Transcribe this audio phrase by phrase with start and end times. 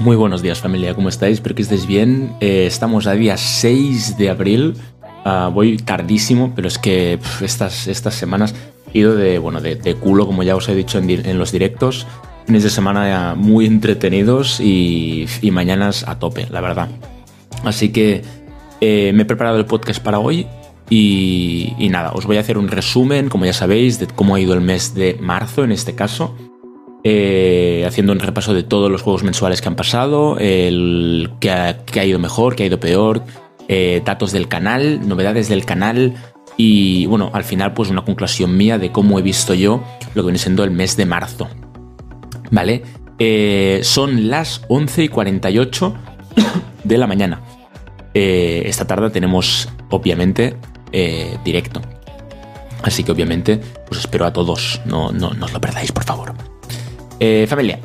[0.00, 1.34] Muy buenos días familia, ¿cómo estáis?
[1.34, 2.34] Espero que estéis bien.
[2.40, 4.74] Eh, estamos a día 6 de abril.
[5.26, 8.54] Ah, voy tardísimo, pero es que estas, estas semanas
[8.94, 12.06] he ido de, bueno, de, culo, como ya os he dicho en, los directos.
[12.46, 16.88] Fines de semana muy entretenidos y, y mañanas a tope, la verdad.
[17.64, 18.22] Así que
[18.80, 20.46] eh, me he preparado el podcast para hoy
[20.92, 24.54] y, nada, os voy a hacer un resumen, como ya sabéis, de cómo ha ido
[24.54, 26.34] el mes de marzo en este caso.
[27.04, 32.04] Eh, haciendo un repaso de todos los juegos mensuales que han pasado, el que ha,
[32.04, 33.22] ido mejor, que ha ido peor,
[33.68, 36.14] eh, datos del canal, novedades del canal
[36.56, 39.82] y bueno, al final pues una conclusión mía de cómo he visto yo
[40.14, 41.48] lo que viene siendo el mes de marzo.
[42.50, 42.82] ¿Vale?
[43.18, 45.94] Eh, son las 11 y 48
[46.84, 47.40] de la mañana.
[48.12, 50.56] esta tarde tenemos obviamente
[51.44, 51.80] directo.
[52.82, 56.32] Así que obviamente pues espero a todos, no, no, no os lo perdáis por favor.
[57.18, 57.80] Eh, familia,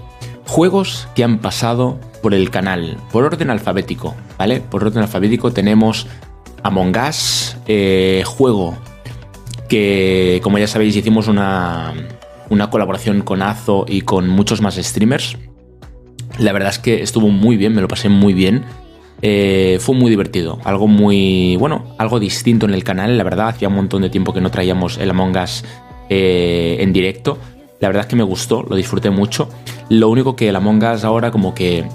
[0.46, 4.62] juegos que han pasado por el canal, por orden alfabético, ¿vale?
[4.62, 6.08] Por orden alfabético tenemos
[6.64, 8.78] Among Us, eh, juego
[9.68, 11.94] que, como ya sabéis, hicimos una,
[12.50, 15.38] una colaboración con Azo y con muchos más streamers.
[16.40, 18.64] La verdad es que estuvo muy bien, me lo pasé muy bien.
[19.28, 23.70] Eh, fue muy divertido, algo muy, bueno, algo distinto en el canal, la verdad, hacía
[23.70, 25.64] un montón de tiempo que no traíamos el Among Us
[26.08, 27.40] en directo
[27.80, 29.50] la verdad es que me gustó, lo disfruté mucho.
[29.90, 31.86] Lo único que el Among Us ahora como que...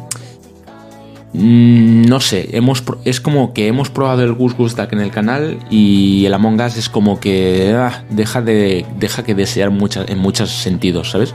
[1.32, 5.12] Mm, no sé, hemos, es como que hemos probado el Gus Gus Duck en el
[5.12, 9.72] canal y el Among Us es como que ah, deja, de, deja que desear
[10.08, 11.34] en muchos sentidos, ¿sabes?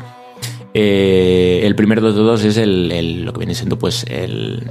[0.73, 4.69] Eh, el primero de todos es el, lo que viene siendo pues el,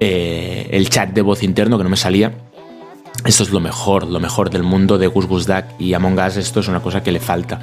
[0.00, 2.32] eh, el chat de voz interno que no me salía.
[3.24, 6.36] Esto es lo mejor, lo mejor del mundo de Gus Gus Duck y Among Us.
[6.36, 7.60] Esto es una cosa que le falta.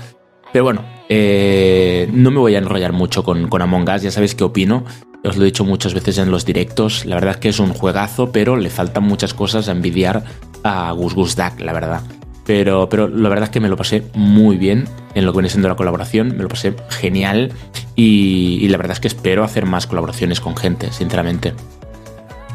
[0.54, 4.36] Pero bueno, eh, no me voy a enrollar mucho con, con Among Us, ya sabéis
[4.36, 4.86] qué opino.
[5.24, 7.06] Os lo he dicho muchas veces en los directos.
[7.06, 10.24] La verdad es que es un juegazo, pero le faltan muchas cosas a envidiar
[10.64, 12.02] a Gus Gus Duck, la verdad.
[12.46, 15.50] Pero, pero la verdad es que me lo pasé muy bien en lo que viene
[15.50, 17.52] siendo la colaboración, me lo pasé genial
[17.96, 21.54] y, la verdad es que espero hacer más colaboraciones con gente, sinceramente,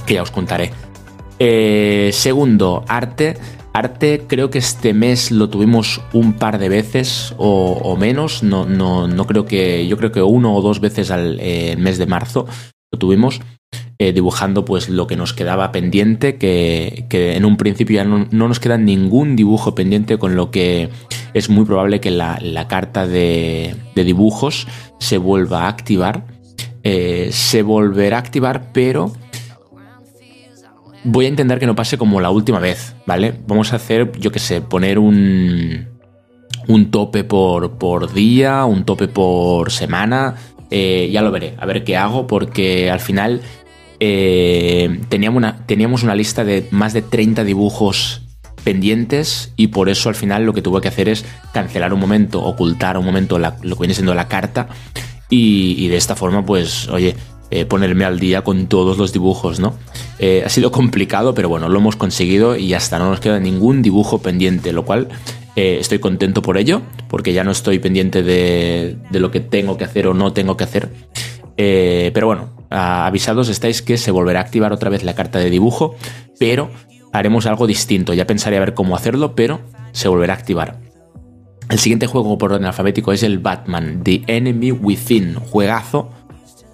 [0.02, 0.70] que ya os contaré.
[1.44, 3.36] Eh, segundo, arte.
[3.72, 9.08] Arte creo que este mes lo tuvimos un par de veces o, menos, no, no,
[9.08, 12.46] no, creo que, yo creo que uno o dos veces al eh, mes de marzo
[12.92, 13.40] lo tuvimos.
[13.98, 18.60] Eh, dibujando pues lo que nos quedaba pendiente, que, en un principio ya no, nos
[18.60, 20.90] queda ningún dibujo pendiente, con lo que
[21.34, 24.66] es muy probable que la, carta de, dibujos
[24.98, 26.26] se vuelva a activar.
[26.82, 29.12] Se volverá a activar, pero
[31.04, 33.34] voy a intentar que no pase como la última vez, ¿vale?
[33.46, 35.88] Vamos a hacer, yo qué sé, poner un,
[36.68, 40.36] un tope por, por día, un tope por semana.
[40.70, 43.42] Eh, ya lo veré, a ver qué hago, porque al final
[44.00, 48.22] eh, teníamos, una, teníamos una lista de más de 30 dibujos
[48.64, 52.42] pendientes y por eso al final lo que tuve que hacer es cancelar un momento,
[52.42, 54.68] ocultar un momento lo que viene siendo la carta
[55.28, 57.16] y, y de esta forma pues oye,
[57.54, 59.74] eh, ponerme al día con todos los dibujos, ¿no?
[60.18, 63.82] Eh, ha sido complicado, pero bueno, lo hemos conseguido y hasta no nos queda ningún
[63.82, 65.08] dibujo pendiente, lo cual
[65.54, 69.84] eh, estoy contento por ello, porque ya no estoy pendiente de, lo que tengo que
[69.84, 70.88] hacer o no tengo que hacer.
[71.54, 75.94] pero bueno, avisados estáis que se volverá a activar otra vez la carta de dibujo,
[76.38, 76.70] pero
[77.12, 78.14] haremos algo distinto.
[78.14, 79.60] Ya pensaré a ver cómo hacerlo, pero
[79.92, 80.80] se volverá a activar.
[81.68, 86.10] El siguiente juego por orden alfabético es el Batman The Enemy Within, juegazo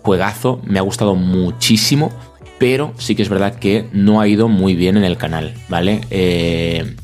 [0.08, 2.10] juegazo, me ha gustado muchísimo,
[2.58, 6.00] pero sí que es verdad que no ha ido muy bien en el canal, ¿vale?
[6.08, 6.96] Eh,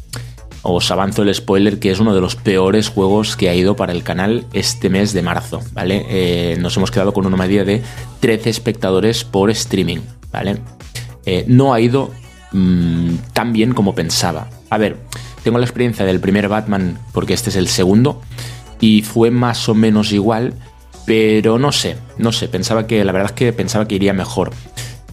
[0.62, 3.92] os avanzo el spoiler que es uno de los peores juegos que ha ido para
[3.92, 6.06] el canal este mes de marzo, ¿vale?
[6.08, 7.82] Eh, nos hemos quedado con una media de
[8.20, 9.98] 13 espectadores por streaming,
[10.32, 10.56] ¿vale?
[11.26, 12.10] Eh, no ha ido
[12.52, 14.48] mm, tan bien como pensaba.
[14.70, 14.96] A ver,
[15.42, 18.22] tengo la experiencia del primer Batman porque este es el segundo
[18.80, 20.54] y fue más o menos igual,
[21.06, 24.52] pero no sé, no sé, pensaba que, la verdad es que pensaba que iría mejor.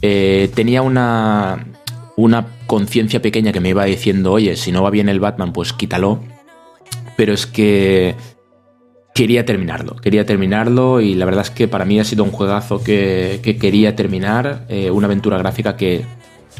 [0.02, 1.68] Eh, tenía una,
[2.16, 5.74] una conciencia pequeña que me iba diciendo, oye, si no va bien el Batman, pues
[5.74, 6.20] quítalo.
[7.18, 8.16] Pero es que
[9.14, 12.82] quería terminarlo, quería terminarlo y la verdad es que para mí ha sido un juegazo
[12.82, 16.06] que, quería terminar, eh, una aventura gráfica que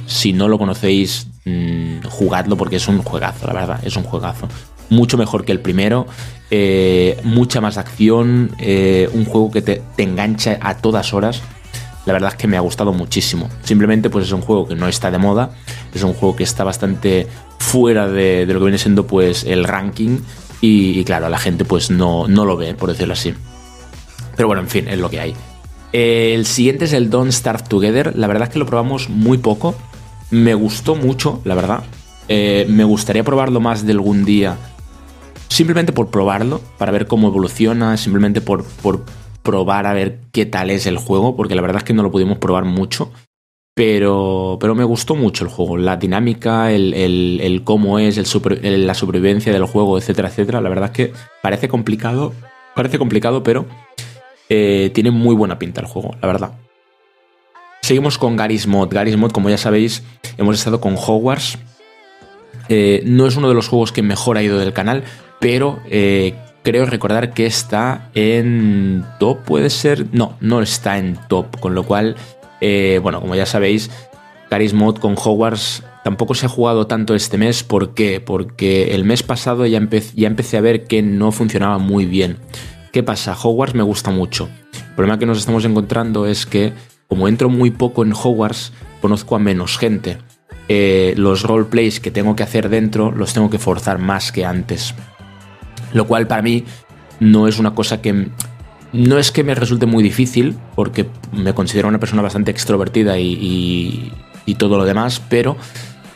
[0.06, 4.48] si no lo conocéis, mm, jugadlo porque es un juegazo, la verdad, es un juegazo
[4.92, 6.06] mucho mejor que el primero,
[6.52, 11.42] eh, mucha más acción, eh, un juego que te, engancha a todas horas.
[12.06, 13.50] La verdad es que me ha gustado muchísimo.
[13.64, 15.52] Simplemente pues es un juego que no está de moda,
[15.94, 17.28] es un juego que está bastante
[17.58, 20.20] fuera de, lo que viene siendo pues el ranking
[20.62, 23.34] Y, claro, la gente pues no, no lo ve, por decirlo así.
[24.36, 25.36] Pero bueno, en fin, es lo que hay.
[25.94, 28.14] El siguiente es el Don't Starve Together.
[28.16, 29.76] La verdad es que lo probamos muy poco.
[30.32, 31.84] Me gustó mucho, la verdad.
[32.28, 34.58] Eh, me gustaría probarlo más de algún día.
[35.52, 39.04] Simplemente por probarlo, para ver cómo evoluciona, simplemente por, por
[39.44, 42.10] probar a ver qué tal es el juego, porque la verdad es que no lo
[42.10, 43.12] pudimos probar mucho.
[43.76, 49.52] Pero, pero me gustó mucho el juego, la dinámica, el, cómo es, el la supervivencia
[49.52, 50.62] del juego, etcétera, etcétera.
[50.62, 52.32] La verdad es que parece complicado,
[52.74, 53.66] parece complicado, pero
[54.48, 56.52] eh, tiene muy buena pinta el juego, la verdad.
[57.82, 58.88] Seguimos con Garry's Mod.
[58.90, 60.02] Garry's Mod, como ya sabéis,
[60.38, 61.58] hemos estado con Hogwarts.
[62.70, 65.04] Eh, no es uno de los juegos que mejor ha ido del canal,
[65.42, 70.06] pero eh, creo recordar que está en top, puede ser.
[70.14, 72.16] No, no está en top, con lo cual
[72.62, 73.90] eh, bueno, como ya sabéis,
[74.50, 77.64] Caris Mod con Hogwarts tampoco se ha jugado tanto este mes.
[77.64, 78.22] ¿Por qué?
[78.22, 82.38] Porque el mes pasado ya, empecé a ver que no funcionaba muy bien.
[82.94, 83.36] ¿Qué pasa?
[83.36, 84.48] Hogwarts me gusta mucho.
[84.74, 86.74] El problema que nos estamos encontrando es que,
[87.08, 90.18] como entro muy poco en Hogwarts, conozco a menos gente.
[90.68, 94.94] Eh, los roleplays que tengo que hacer dentro los tengo que forzar más que antes.
[95.94, 96.64] Lo cual para mí
[97.20, 98.30] no es una cosa que
[98.94, 104.12] no es que me resulte muy difícil, porque me considero una persona bastante extrovertida y,
[104.58, 105.56] todo lo demás, pero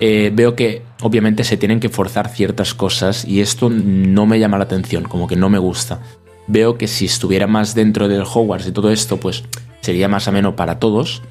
[0.01, 4.57] eh, veo que obviamente se tienen que forzar ciertas cosas y esto no me llama
[4.57, 6.01] la atención, como que no me gusta.
[6.47, 9.45] Veo que si estuviera más dentro del Hogwarts y todo esto, pues
[9.79, 11.21] sería más ameno para todos.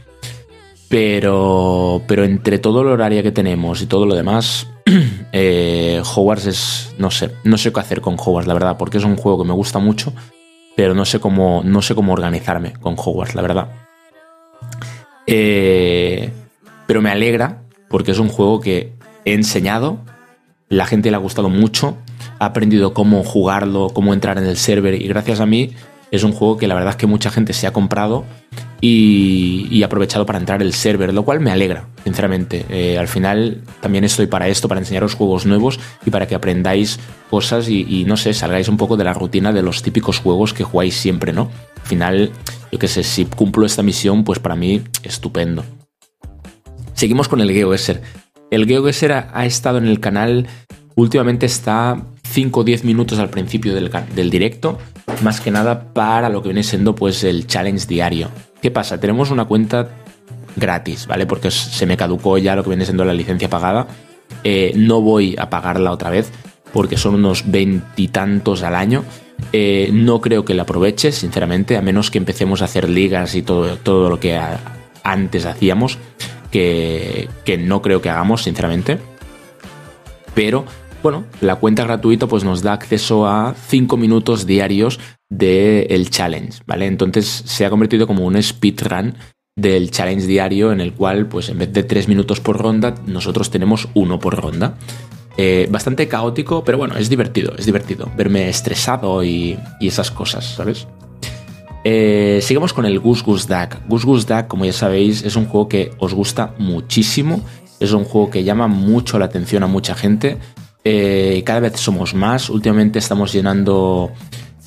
[0.88, 4.68] Pero, pero entre todo el horario que tenemos y todo lo demás,
[5.32, 9.04] eh, Hogwarts es, no sé, no sé qué hacer con Hogwarts, la verdad, porque es
[9.04, 10.12] un juego que me gusta mucho
[10.76, 13.68] pero no sé cómo, no sé cómo organizarme con Hogwarts, la verdad.
[15.26, 16.30] Eh,
[16.86, 18.92] pero me alegra porque es un juego que
[19.24, 19.98] he enseñado,
[20.68, 21.96] la gente le ha gustado mucho,
[22.38, 25.72] ha aprendido cómo jugarlo, cómo entrar en el server y gracias a mí
[26.14, 28.24] es un juego que la verdad es que mucha gente se ha comprado
[28.80, 32.66] y, ha aprovechado para entrar el server, lo cual me alegra, sinceramente.
[32.68, 37.00] Eh, al final también estoy para esto, para enseñaros juegos nuevos y para que aprendáis
[37.30, 40.64] cosas y, no sé, salgáis un poco de la rutina de los típicos juegos que
[40.64, 41.50] jugáis siempre, ¿no?
[41.76, 42.30] Al final,
[42.70, 45.64] yo qué sé, si cumplo esta misión, pues para mí, estupendo.
[46.92, 48.02] Seguimos con el GeoGuessr.
[48.50, 50.46] El GeoGuessr ha, estado en el canal,
[50.94, 54.78] últimamente está 5 o 10 minutos al principio del directo
[55.22, 58.28] más que nada para lo que viene siendo pues el challenge diario.
[58.60, 58.98] ¿Qué pasa?
[58.98, 59.88] Tenemos una cuenta
[60.56, 61.26] gratis, ¿vale?
[61.26, 63.86] Porque se me caducó ya lo que viene siendo la licencia pagada.
[64.42, 66.30] Eh, no voy a pagarla otra vez
[66.72, 69.04] porque son unos veintitantos al año.
[69.52, 73.42] Eh, no creo que la aproveche, sinceramente, a menos que empecemos a hacer ligas y
[73.42, 74.40] todo, todo lo que
[75.02, 75.98] antes hacíamos,
[76.50, 78.98] que, que no creo que hagamos, sinceramente.
[80.34, 80.64] Pero
[81.04, 84.98] bueno, la cuenta gratuita pues nos da acceso a 5 minutos diarios
[85.28, 86.86] del challenge, ¿vale?
[86.86, 89.14] Entonces se ha convertido como un speedrun
[89.54, 93.50] del challenge diario en el cual pues en vez de 3 minutos por ronda nosotros
[93.50, 94.78] tenemos uno por ronda.
[95.36, 100.86] Eh, bastante caótico, pero bueno, es divertido, es divertido verme estresado y, esas cosas, ¿sabes?
[101.84, 103.76] Eh, sigamos con el Goose Goose Duck.
[103.88, 107.42] Goose Goose Duck, como ya sabéis, es un juego que os gusta muchísimo.
[107.78, 110.38] Es un juego que llama mucho la atención a mucha gente.
[110.84, 112.50] Eh, cada vez somos más.
[112.50, 114.12] Últimamente estamos llenando,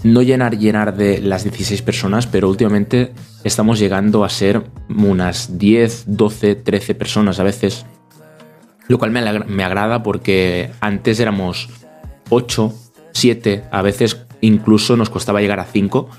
[0.03, 6.05] no llenar, llenar de las 16 personas, pero últimamente estamos llegando a ser unas 10,
[6.07, 7.85] 12, 13 personas a veces.
[8.87, 11.69] Lo cual me, agrada porque antes éramos
[12.29, 12.73] 8,
[13.11, 16.09] 7, a veces incluso nos costaba llegar a 5.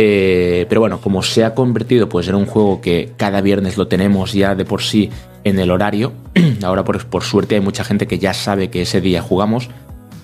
[0.00, 3.88] Eh, pero bueno, como se ha convertido pues en un juego que cada viernes lo
[3.88, 5.10] tenemos ya de por sí
[5.44, 6.12] en el horario.
[6.62, 9.68] Ahora, por, suerte, hay mucha gente que ya sabe que ese día jugamos.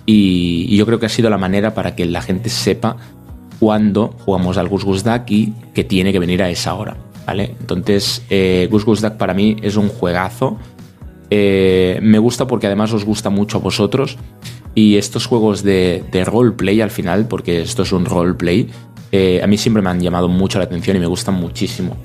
[0.06, 2.96] Y, yo creo que ha sido la manera para que la gente sepa
[3.58, 6.96] cuándo jugamos al Gus Gus Duck y que tiene que venir a esa hora.
[7.26, 7.54] ¿vale?
[7.58, 10.58] Entonces, eh, Gus Gus Duck para mí es un juegazo.
[11.30, 14.18] Eh, me gusta porque además os gusta mucho a vosotros.
[14.74, 18.68] Y estos juegos de, roleplay al final, porque esto es un roleplay,
[19.16, 21.96] eh, a mí siempre me han llamado mucho la atención y me gustan muchísimo.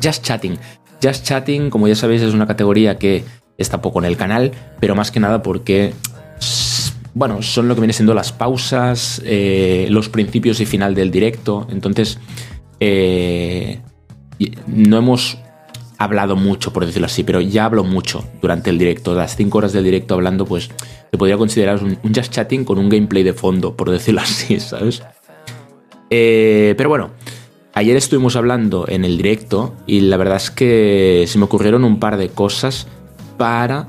[0.00, 0.56] Just Chatting.
[1.02, 3.24] Just Chatting, como ya sabéis, es una categoría que
[3.56, 5.92] está poco en el canal, pero más que nada porque,
[7.14, 11.66] bueno, son lo que viene siendo las pausas, eh, los principios y final del directo.
[11.68, 12.20] Entonces,
[12.78, 13.80] eh,
[14.68, 15.38] no hemos
[15.98, 19.14] hablado mucho, por decirlo así, pero ya hablo mucho durante el directo.
[19.14, 20.70] Las 5 horas del directo hablando, pues
[21.10, 25.02] se podría considerar un, just chatting con un gameplay de fondo, por decirlo así, ¿sabes?
[26.10, 27.10] Eh, pero bueno,
[27.78, 32.00] Ayer estuvimos hablando en el directo y la verdad es que se me ocurrieron un
[32.00, 32.88] par de cosas
[33.36, 33.86] para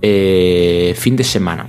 [0.00, 1.68] eh, fin de semana.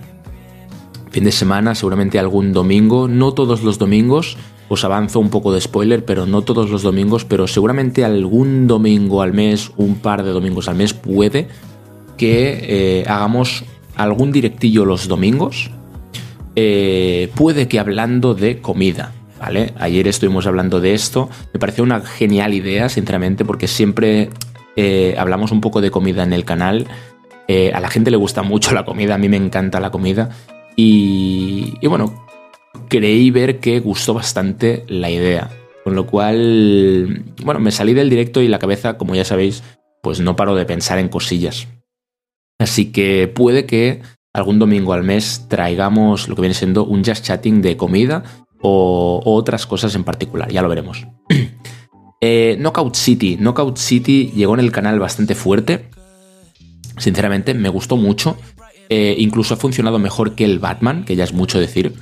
[1.11, 4.37] fin de semana, seguramente algún domingo, no todos los domingos,
[4.69, 9.21] os avanzo un poco de spoiler, pero no todos los domingos, pero seguramente algún domingo
[9.21, 11.47] al mes, un par de domingos al mes, puede
[12.17, 12.59] que
[13.01, 13.63] eh, hagamos
[13.95, 15.71] algún directillo los domingos.
[16.55, 19.73] Eh, puede que hablando de comida, ¿vale?
[19.77, 24.31] Ayer estuvimos hablando de esto, me pareció una genial idea, sinceramente, porque siempre
[24.75, 26.87] eh, hablamos un poco de comida en el canal.
[27.73, 30.29] a la gente le gusta mucho la comida, a mí me encanta la comida.
[30.75, 32.26] Y, y bueno,
[32.87, 35.49] creí ver que gustó bastante la idea.
[35.83, 39.63] Con lo cual, bueno, me salí del directo y la cabeza, como ya sabéis,
[40.03, 41.67] pues no paro de pensar en cosillas.
[42.59, 44.01] Así que puede que
[44.33, 48.23] algún domingo al mes traigamos lo que viene siendo un just chatting de comida
[48.61, 51.07] o, otras cosas en particular, ya lo veremos.
[52.21, 53.37] eh, Knockout City.
[53.37, 55.89] Knockout City llegó en el canal bastante fuerte.
[56.97, 58.37] Sinceramente, me gustó mucho.
[58.89, 61.93] Eh, incluso ha funcionado mejor que el Batman, que ya es mucho decir.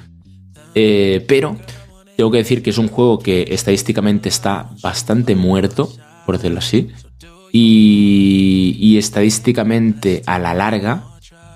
[0.76, 1.58] Eh, pero
[2.18, 5.90] tengo que decir que es un juego que estadísticamente está bastante muerto,
[6.26, 6.90] por decirlo así.
[7.52, 11.04] Y, estadísticamente a la larga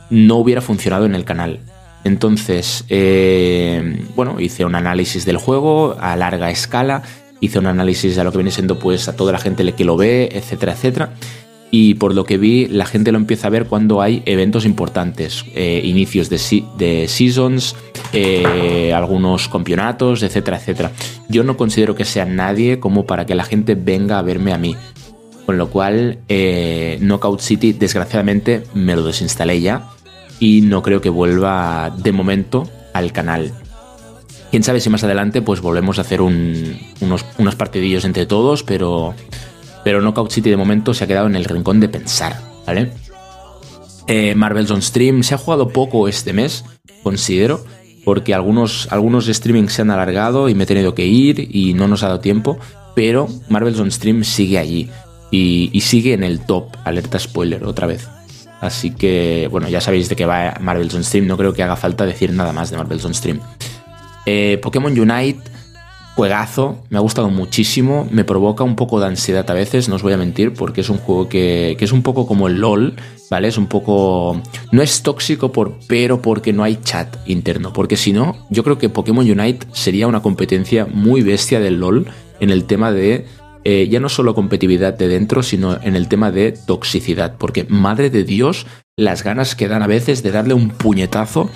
[0.10, 1.60] no hubiera funcionado en el canal.
[2.04, 7.04] Entonces, eh, bueno, hice un análisis del juego a larga escala,
[7.42, 9.98] hice un análisis de lo que viene siendo pues a toda la gente que lo
[9.98, 11.14] ve, etcétera, etcétera
[11.72, 15.46] y por lo que vi la gente lo empieza a ver cuando hay eventos importantes,
[15.56, 17.76] eh, inicios de, de seasons,
[18.14, 20.92] eh, algunos campeonatos, etcétera, etcétera.
[21.28, 24.58] Yo no considero que sea nadie como para que la gente venga a verme a
[24.58, 24.76] mí.
[25.46, 29.90] Con lo cual, eh, Knockout City, desgraciadamente, me lo desinstalé ya
[30.40, 33.52] y no creo que vuelva de momento al canal.
[34.52, 39.14] Quién sabe si más adelante pues volvemos a hacer unos, unos partidillos entre todos, pero
[39.84, 42.92] pero Knockout City de momento se ha quedado en el rincón de pensar, ¿vale?
[44.08, 46.66] Eh, Marvel's on Stream se ha jugado poco este mes,
[47.04, 47.64] considero,
[48.04, 51.88] porque algunos, algunos streamings se han alargado y me he tenido que ir y no
[51.88, 52.58] nos ha dado tiempo,
[52.96, 54.90] pero Marvel's on Stream sigue allí
[55.32, 58.08] y, sigue en el top, alerta spoiler otra vez.
[58.62, 61.76] Así que, bueno, ya sabéis de qué va Marvel's on Stream, no creo que haga
[61.76, 63.40] falta decir nada más de Marvel's on Stream.
[64.26, 65.40] Eh, Pokémon Unite
[66.20, 70.02] Juegazo, me ha gustado muchísimo, me provoca un poco de ansiedad a veces, no os
[70.04, 72.96] voy a mentir, porque es un juego que, es un poco como el LOL,
[73.32, 73.48] ¿vale?
[73.48, 74.42] Es un poco...
[74.74, 78.78] No es tóxico, por, pero porque no hay chat interno, porque si no, yo creo
[78.78, 82.08] que Pokémon Unite sería una competencia muy bestia del LOL
[82.42, 83.26] en el tema de...
[83.64, 88.10] Eh, ya no solo competitividad de dentro, sino en el tema de toxicidad, porque madre
[88.10, 88.66] de Dios,
[88.98, 91.50] las ganas que dan a veces de darle un puñetazo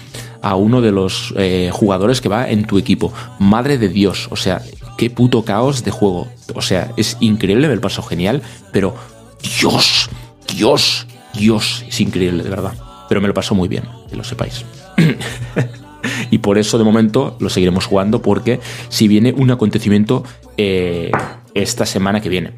[0.43, 3.11] a uno de los eh, jugadores que va en tu equipo.
[3.39, 4.61] Madre de Dios, o sea,
[4.97, 6.27] qué puto caos de juego.
[6.53, 8.93] O sea, es increíble, me paso genial, pero
[9.41, 10.09] Dios,
[10.53, 12.73] Dios, Dios, es increíble, de verdad.
[13.09, 14.65] Pero me lo paso muy bien, que lo sepáis.
[16.31, 18.59] y por eso de momento lo seguiremos jugando porque
[18.89, 20.23] si viene un acontecimiento
[20.57, 21.11] eh,
[21.53, 22.51] esta semana que viene.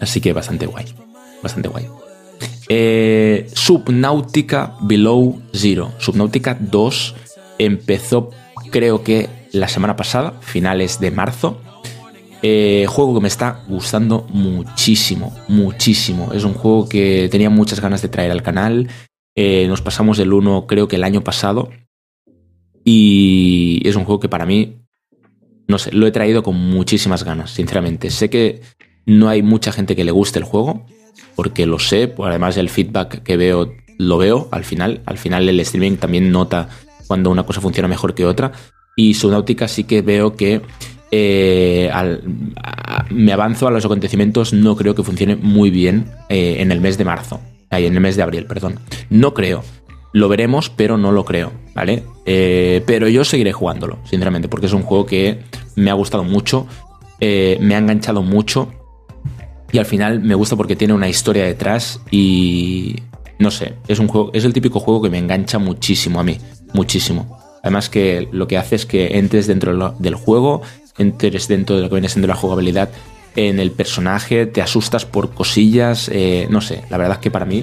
[0.00, 0.86] Así que bastante guay,
[1.42, 1.86] bastante guay.
[2.68, 5.92] Eh, Subnautica Below Zero.
[5.98, 7.14] Subnautica 2
[7.58, 8.30] empezó
[8.70, 11.60] creo que la semana pasada, finales de marzo.
[12.42, 16.32] Eh, juego que me está gustando muchísimo, muchísimo.
[16.32, 18.88] Es un juego que tenía muchas ganas de traer al canal.
[19.34, 21.70] Eh, nos pasamos el 1 creo que el año pasado.
[22.84, 24.76] Y es un juego que para mí,
[25.66, 28.10] no sé, lo he traído con muchísimas ganas, sinceramente.
[28.10, 28.60] Sé que
[29.06, 30.84] no hay mucha gente que le guste el juego
[31.34, 35.58] porque lo sé, además el feedback que veo lo veo al final, al final el
[35.60, 36.68] streaming también nota
[37.06, 38.52] cuando una cosa funciona mejor que otra
[38.96, 40.62] y Subnautica sí que veo que
[41.10, 41.90] eh,
[43.10, 46.98] me avanzo a los acontecimientos, no creo que funcione muy bien eh, en el mes
[46.98, 48.80] de marzo, en el mes de abril, perdón.
[49.10, 49.62] No creo.
[50.12, 52.02] Lo veremos, pero no lo creo, ¿vale?
[52.24, 55.40] Eh, pero yo seguiré jugándolo, sinceramente, porque es un juego que
[55.74, 56.66] me ha gustado mucho,
[57.20, 58.70] me ha enganchado mucho
[59.76, 62.96] y al final me gusta porque tiene una historia detrás y
[63.38, 66.38] no sé, es un juego, es el típico juego que me engancha muchísimo a mí,
[66.72, 67.38] muchísimo.
[67.62, 70.62] Además que lo que hace es que entres dentro del juego,
[70.96, 72.88] entres dentro de lo que viene siendo la jugabilidad
[73.34, 77.44] en el personaje, te asustas por cosillas, eh, no sé, la verdad es que para
[77.44, 77.62] mí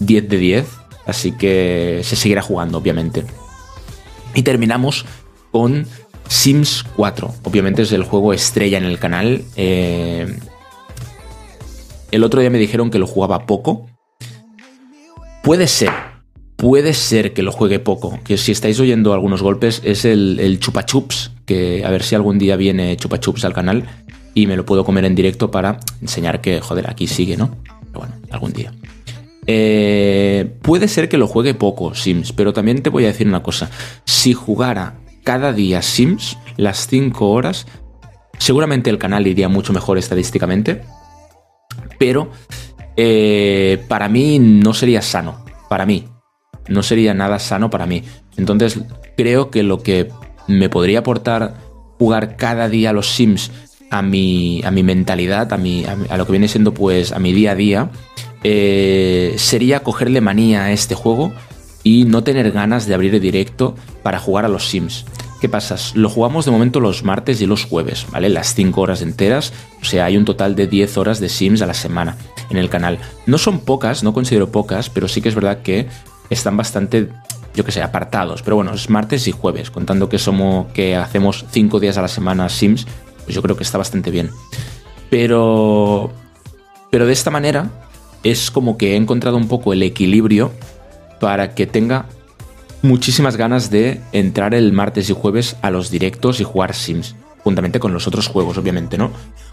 [0.00, 0.66] 10 de 10,
[1.06, 3.24] así que se seguirá jugando, obviamente.
[4.34, 5.06] Y terminamos
[5.52, 5.86] con
[6.26, 9.44] Sims 4, obviamente es el juego estrella en el canal.
[9.54, 10.36] Eh,
[12.10, 13.86] el otro día me dijeron que lo jugaba poco.
[15.42, 15.90] Puede ser,
[16.56, 18.18] puede ser que lo juegue poco.
[18.24, 22.14] Que si estáis oyendo algunos golpes es el, el chupa chups, que a ver si
[22.14, 23.84] algún día viene chupa chups al canal
[24.34, 27.56] y me lo puedo comer en directo para enseñar que, joder, aquí sigue, ¿no?
[27.86, 28.72] Pero bueno, algún día.
[29.50, 33.42] Eh, puede ser que lo juegue poco Sims, pero también te voy a decir una
[33.42, 33.70] cosa.
[34.04, 37.66] Si jugara cada día Sims, las 5 horas,
[38.38, 40.82] seguramente el canal iría mucho mejor estadísticamente,
[41.98, 42.30] pero
[42.96, 45.44] eh, para mí no sería sano.
[45.68, 46.04] Para mí.
[46.68, 48.02] No sería nada sano para mí.
[48.36, 48.80] Entonces
[49.16, 50.08] creo que lo que
[50.46, 51.54] me podría aportar
[51.98, 53.50] jugar cada día los Sims
[53.90, 57.32] a mi, a mi mentalidad, a, mi, a, lo que viene siendo pues a mi
[57.32, 57.90] día a día,
[58.44, 61.32] eh, sería cogerle manía a este juego
[61.82, 65.04] y no tener ganas de abrir el directo para jugar a los Sims.
[65.40, 65.76] ¿Qué pasa?
[65.94, 68.28] Lo jugamos de momento los martes y los jueves, ¿vale?
[68.28, 71.66] Las 5 horas enteras, o sea, hay un total de 10 horas de Sims a
[71.66, 72.16] la semana
[72.50, 72.98] en el canal.
[73.26, 75.86] No son pocas, no considero pocas, pero sí que es verdad que
[76.28, 77.08] están bastante,
[77.54, 78.42] yo que sé, apartados.
[78.42, 82.08] Pero bueno, es martes y jueves, contando que somos, que hacemos 5 días a la
[82.08, 82.86] semana Sims,
[83.24, 84.30] pues yo creo que está bastante bien.
[85.10, 86.10] Pero,
[86.90, 87.70] pero de esta manera
[88.24, 90.50] es como que he encontrado un poco el equilibrio
[91.20, 92.06] para que tenga
[92.82, 97.80] muchísimas ganas de entrar el martes y jueves a los directos y jugar Sims, juntamente
[97.80, 99.10] con los otros juegos, obviamente, ¿no?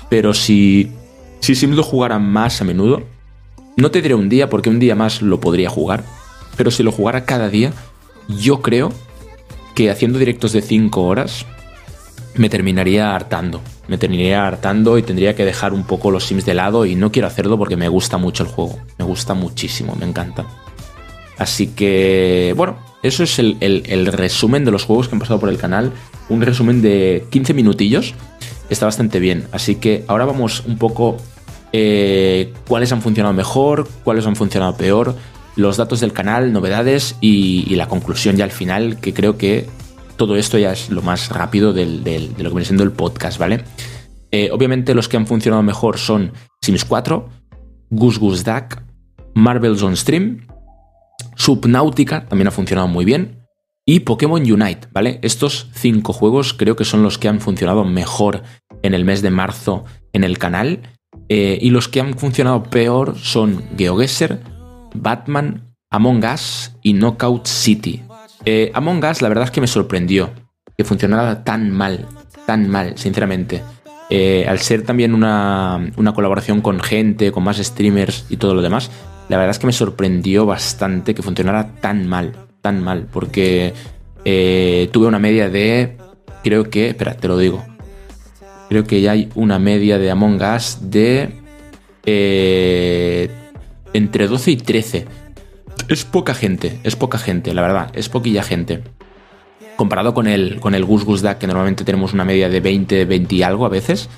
[0.10, 0.92] Pero si,
[1.40, 3.04] si Sims lo jugara más a menudo,
[3.78, 6.04] no te diré un día, porque un día más lo podría jugar,
[6.56, 7.74] pero si lo jugara cada día,
[8.28, 8.92] yo creo
[9.74, 11.46] que haciendo directos de 5 horas
[12.36, 13.62] me terminaría hartando.
[13.88, 17.12] Me terminaría hartando y tendría que dejar un poco los Sims de lado y no
[17.12, 18.80] quiero hacerlo porque me gusta mucho el juego.
[18.98, 20.46] Me gusta muchísimo, me encanta.
[21.38, 25.58] Así que, bueno, eso es el, resumen de los juegos que han pasado por el
[25.58, 25.92] canal.
[26.30, 28.14] Un resumen de 15 minutillos.
[28.70, 29.48] Está bastante bien.
[29.52, 31.18] Así que ahora vamos un poco
[31.72, 35.16] eh, cuáles han funcionado mejor, cuáles han funcionado peor,
[35.56, 39.68] los datos del canal, novedades y, la conclusión ya al final, que creo que
[40.16, 43.64] todo esto ya es lo más rápido de lo que viene siendo el podcast, ¿vale?
[44.32, 47.30] Eh, obviamente los que han funcionado mejor son Sims 4,
[47.90, 48.82] Goose Goose Duck,
[49.34, 50.46] Marvel's on Stream,
[51.36, 53.46] Subnautica también ha funcionado muy bien.
[53.88, 55.20] Y Pokémon Unite, ¿vale?
[55.22, 58.42] Estos cinco juegos creo que son los que han funcionado mejor
[58.82, 60.82] en el mes de marzo en el canal.
[61.30, 64.40] Eh, y los que han funcionado peor son GeoGuessr,
[64.96, 68.04] Batman, Among Us y Knockout City.
[68.44, 70.32] Eh, Among Us la verdad es que me sorprendió
[70.78, 72.08] que funcionara tan mal,
[72.46, 73.62] tan mal, sinceramente.
[74.10, 78.62] Eh, al ser también una, una, colaboración con gente, con más streamers y todo lo
[78.62, 78.92] demás,
[79.30, 83.74] la verdad es que me sorprendió bastante que funcionara tan mal, tan mal, porque
[84.24, 85.98] eh, tuve una media de,
[86.44, 87.64] creo que, espera, te lo digo,
[88.70, 91.30] creo que ya hay una media de Among Us de
[92.06, 93.30] eh,
[93.94, 95.06] entre 12 y 13.
[95.88, 98.84] Es poca gente, es poca gente, la verdad, es poquilla gente.
[99.76, 103.06] Comparado con el, con el Gus Gus Duck, que normalmente tenemos una media de 20,
[103.06, 104.10] 20 y algo a veces,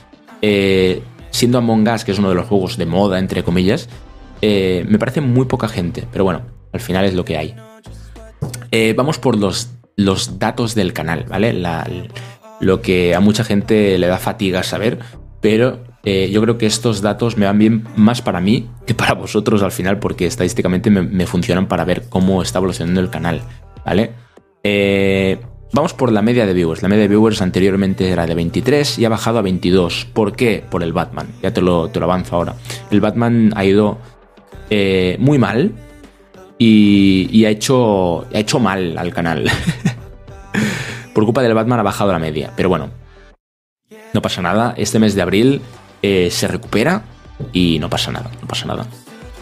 [0.42, 3.90] eh, siendo Among Us, que es uno de los juegos de moda, entre comillas,
[4.42, 6.42] eh, me parece muy poca gente, pero bueno,
[6.74, 7.56] al final es lo que hay.
[8.72, 11.56] Eh, vamos por los, los, datos del canal, ¿vale?
[12.60, 15.00] lo que a mucha gente le da fatiga saber,
[15.42, 19.62] pero yo creo que estos datos me van bien más para mí que para vosotros
[19.62, 23.42] al final, porque estadísticamente me, funcionan para ver cómo está evolucionando el canal,
[23.86, 24.14] ¿vale?
[24.64, 26.82] Vamos por la media de viewers.
[26.82, 30.08] La media de viewers anteriormente era de 23 y ha bajado a 22.
[30.14, 30.64] ¿Por qué?
[30.70, 31.28] Por el Batman.
[31.42, 32.56] Ya te lo, avanzo ahora.
[32.92, 33.98] El Batman ha ido
[34.70, 35.74] eh, muy mal
[36.58, 39.50] y, ha, hecho, ha hecho mal al canal.
[41.14, 42.90] Por culpa del Batman ha bajado la media, pero bueno,
[44.14, 44.74] no pasa nada.
[44.78, 45.62] Este mes de abril
[46.02, 47.04] eh, se recupera
[47.54, 48.86] y no pasa nada, no pasa nada.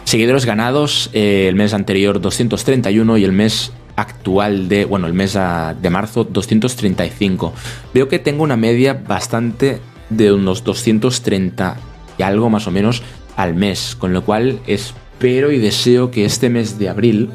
[0.04, 5.34] Seguidores ganados, eh, el mes anterior 231 y el mes actual de, bueno, el mes
[5.34, 7.52] de marzo 235.
[7.92, 9.80] Veo que tengo una media bastante
[10.10, 11.76] de unos 230
[12.18, 13.02] y algo más o menos
[13.36, 17.30] al mes, con lo cual es pero y deseo que este mes de abril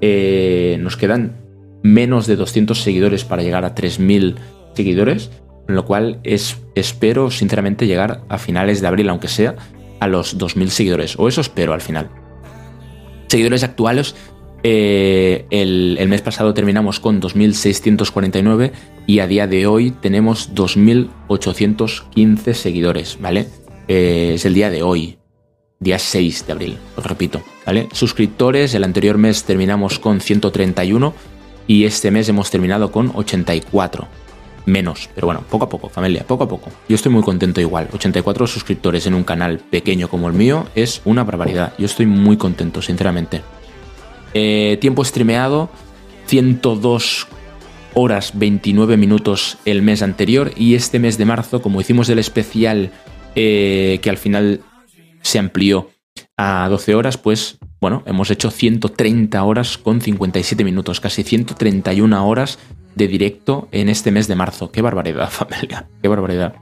[0.00, 1.36] eh, nos quedan
[1.82, 4.36] menos de 200 seguidores para llegar a 3.000
[4.74, 5.30] seguidores,
[5.66, 9.56] con lo cual es, espero sinceramente llegar a finales de abril, aunque sea,
[10.00, 12.10] a los 2.000 seguidores, o eso espero al final.
[13.28, 14.14] Seguidores actuales,
[14.68, 18.72] eh, el, mes pasado terminamos con 2.649
[19.06, 23.46] y a día de hoy tenemos 2.815 seguidores, ¿vale?
[23.86, 25.18] Eh, es el día de hoy,
[25.78, 27.86] día 6 de abril, os repito, ¿vale?
[27.92, 31.14] Suscriptores, el anterior mes terminamos con 131
[31.68, 34.08] y este mes hemos terminado con 84.
[34.64, 36.72] Menos, pero bueno, poco a poco, familia, poco a poco.
[36.88, 37.88] Yo estoy muy contento igual.
[37.92, 41.74] 84 suscriptores en un canal pequeño como el mío es una barbaridad.
[41.78, 43.42] Yo estoy muy contento, sinceramente.
[44.34, 45.70] Eh, tiempo streameado,
[46.26, 47.28] 102
[47.94, 52.90] horas 29 minutos el mes anterior y este mes de marzo, como hicimos el especial
[53.34, 54.60] eh, que al final
[55.22, 55.90] se amplió
[56.36, 62.58] a 12 horas, pues bueno, hemos hecho 130 horas con 57 minutos, casi 131 horas
[62.94, 64.70] de directo en este mes de marzo.
[64.70, 66.54] Qué barbaridad, familia, qué barbaridad.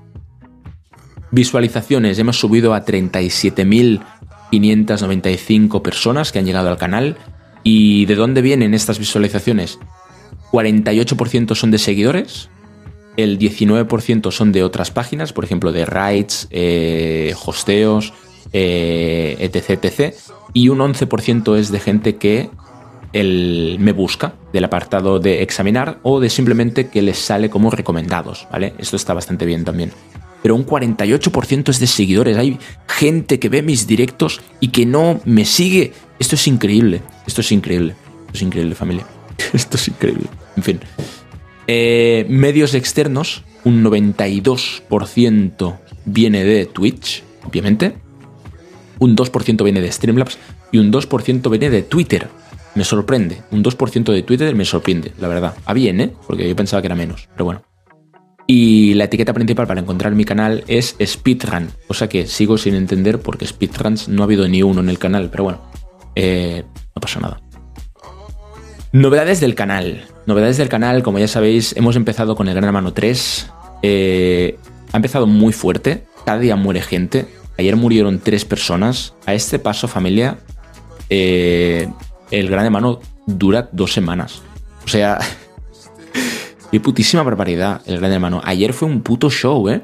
[1.31, 7.16] Visualizaciones, hemos subido a 37.595 personas que han llegado al canal.
[7.64, 9.79] ¿Y de dónde vienen estas visualizaciones?
[10.53, 12.48] 48% son de seguidores,
[13.16, 18.12] el 19% son de otras páginas, por ejemplo, de rights, eh, hosteos,
[18.53, 20.14] eh, etc, etc.
[20.53, 22.50] Y un 11% es de gente que
[23.12, 28.46] el me busca del apartado de examinar o de simplemente que les sale como recomendados,
[28.50, 28.74] ¿vale?
[28.79, 29.92] Esto está bastante bien también.
[30.44, 32.37] Pero un 48% es de seguidores.
[32.37, 35.94] Hay gente que ve mis directos y que no me sigue.
[36.18, 37.00] Esto es increíble.
[37.26, 37.94] Esto es increíble.
[38.26, 39.07] Esto es increíble, familia.
[39.54, 40.26] Esto es increíble.
[40.54, 40.80] En fin.
[41.66, 47.94] Eh, medios externos, un 92% viene de Twitch, obviamente.
[48.98, 50.37] Un 2% viene de Streamlabs
[50.72, 52.28] y un 2% viene de Twitter.
[52.74, 53.40] Me sorprende.
[53.50, 55.54] Un 2% de Twitter me sorprende, la verdad.
[55.64, 56.12] A bien, ¿eh?
[56.26, 57.62] Porque yo pensaba que era menos, pero bueno.
[58.46, 63.20] Y la etiqueta principal para encontrar mi canal es Speedrun, cosa que sigo sin entender
[63.20, 65.61] porque Speedruns no ha habido ni uno en el canal, pero bueno,
[66.14, 67.40] eh, no pasa nada.
[68.92, 70.04] Novedades del canal.
[70.26, 73.50] Novedades del canal, como ya sabéis, hemos empezado con el Gran Hermano 3.
[73.83, 74.57] Eh,
[74.92, 76.04] ha empezado muy fuerte.
[76.24, 77.26] Cada día muere gente.
[77.59, 79.14] Ayer murieron tres personas.
[79.26, 80.38] A este paso, familia,
[81.11, 81.88] eh,
[82.30, 84.42] el Gran Hermano dura dos semanas.
[84.85, 85.18] O sea,
[86.74, 88.40] qué putísima barbaridad el Gran Hermano.
[88.42, 89.82] Ayer fue un puto show, ¿eh?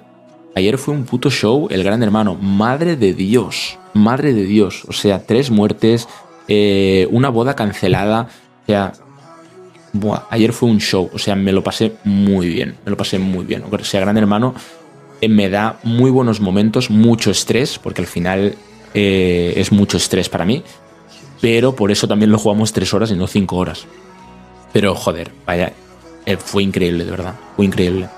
[0.56, 2.34] Ayer fue un puto show el Gran Hermano.
[2.34, 3.78] Madre de Dios.
[3.94, 4.82] Madre de Dios.
[4.88, 6.08] O sea, tres muertes,
[6.48, 8.26] eh, una boda cancelada
[8.62, 8.92] o sea,
[10.30, 13.44] ayer fue un show, o sea, me lo pasé muy bien, me lo pasé muy
[13.44, 13.62] bien.
[13.70, 14.56] O sea, Gran Hermano
[15.20, 18.56] eh, me da muy buenos momentos, mucho estrés, porque al final
[18.94, 20.64] eh, es mucho estrés para mí,
[21.40, 23.86] pero por eso también lo jugamos tres horas y no cinco horas.
[24.72, 25.72] Pero joder, vaya,
[26.30, 28.08] eh, fue increíble, de verdad, fue increíble.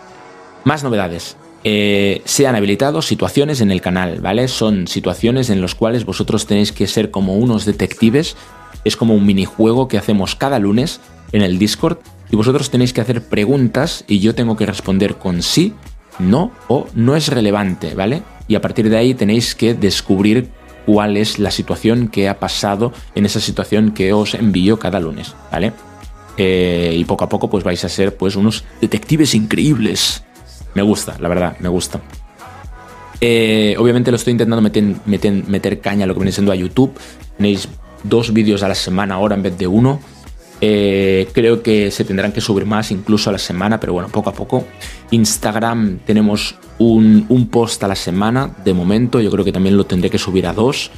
[0.65, 1.37] Más novedades.
[1.65, 4.49] se han habilitado situaciones en el canal, ¿vale?
[4.49, 8.37] Son situaciones en las cuales vosotros tenéis que ser como unos detectives
[8.85, 11.01] es como un minijuego que hacemos cada lunes
[11.33, 11.99] en el Discord
[12.31, 15.75] y vosotros tenéis que hacer preguntas y yo tengo que responder con sí,
[16.19, 18.23] no o no es relevante, ¿vale?
[18.49, 20.49] Y a partir de ahí tenéis que descubrir
[20.87, 25.35] cuál es la situación que ha pasado en esa situación que os envío cada lunes,
[25.51, 25.73] ¿vale?
[26.37, 30.25] Eh, y poco a poco pues vais a ser pues unos detectives increíbles.
[30.75, 32.01] Me gusta, la verdad, me gusta.
[33.21, 36.57] Eh, obviamente lo estoy intentando meter, meter, meter, caña a lo que viene siendo a
[36.57, 36.93] YouTube.
[37.37, 37.69] Tenéis
[38.03, 40.01] dos vídeos a la semana ahora en vez de uno.
[40.65, 44.31] Eh, creo que se tendrán que subir más incluso a la semana, pero bueno, poco
[44.31, 44.65] a poco.
[45.11, 50.09] Instagram tenemos un, post a la semana de momento, yo creo que también lo tendré
[50.09, 50.93] que subir a dos.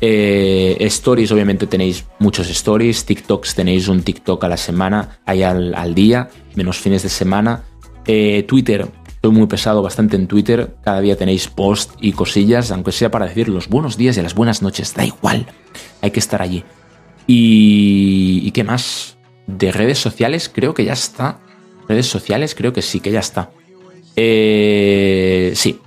[0.00, 3.04] Eh, stories, obviamente tenéis muchos stories.
[3.04, 7.64] TikToks tenéis un TikTok a la semana, ahí al, día, menos fines de semana.
[8.06, 8.88] Eh, Twitter,
[9.22, 10.74] soy muy pesado bastante en Twitter.
[10.82, 14.34] Cada día tenéis post y cosillas, aunque sea para decir los buenos días y las
[14.34, 15.46] buenas noches, da igual
[16.00, 16.64] hay que estar allí.
[17.26, 19.18] Y, qué más?
[19.46, 21.38] De redes sociales, creo que ya está.
[21.88, 23.50] Redes sociales, creo que sí, que ya está.
[24.16, 25.80] Eh, sí.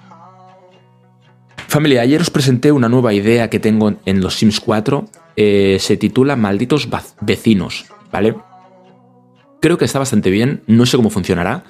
[1.73, 5.09] Familia, ayer os presenté una nueva idea que tengo en los Sims 4.
[5.35, 6.87] Eh, se titula Malditos
[7.19, 8.35] Vecinos, ¿vale?
[9.59, 10.61] Creo que está bastante bien.
[10.67, 11.63] No sé cómo funcionará.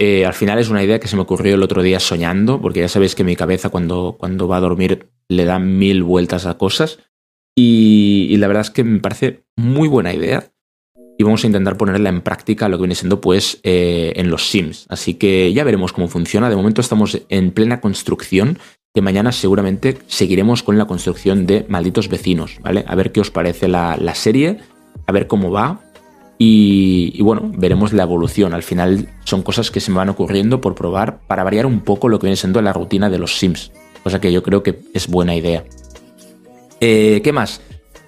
[0.00, 2.80] Eh, al final es una idea que se me ocurrió el otro día soñando, porque
[2.80, 6.58] ya sabéis que mi cabeza cuando, cuando va a dormir le da mil vueltas a
[6.58, 6.98] cosas.
[7.54, 10.50] Y, la verdad es que me parece muy buena idea.
[11.18, 14.50] Y vamos a intentar ponerla en práctica lo que viene siendo pues eh, en los
[14.50, 14.86] Sims.
[14.88, 16.50] Así que ya veremos cómo funciona.
[16.50, 18.58] De momento estamos en plena construcción.
[18.96, 22.82] Que mañana seguramente seguiremos con la construcción de Malditos Vecinos, ¿vale?
[22.88, 24.56] A ver qué os parece la, serie,
[25.06, 25.80] a ver cómo va.
[26.38, 28.54] Y, y, bueno, veremos la evolución.
[28.54, 32.08] Al final son cosas que se me van ocurriendo por probar para variar un poco
[32.08, 33.70] lo que viene siendo la rutina de los Sims.
[34.02, 35.64] Cosa que yo creo que es buena idea.
[36.80, 37.60] Eh, ¿Qué más?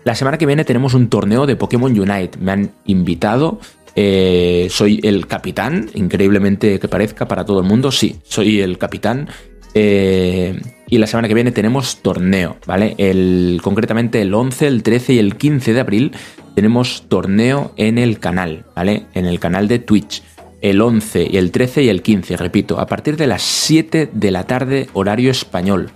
[0.04, 2.38] La semana que viene tenemos un torneo de Pokémon Unite.
[2.40, 3.60] Me han invitado.
[3.94, 7.92] Eh, soy el capitán, increíblemente que parezca para todo el mundo.
[7.92, 9.28] Sí, soy el capitán.
[9.74, 12.94] Eh, y la semana que viene tenemos torneo, ¿vale?
[12.98, 16.12] El, concretamente el 11, el 13 y el 15 de abril
[16.54, 19.06] tenemos torneo en el canal, ¿vale?
[19.14, 20.22] En el canal de Twitch.
[20.60, 24.30] El 11 y el 13 y el 15, repito, a partir de las 7 de
[24.30, 25.90] la tarde horario español.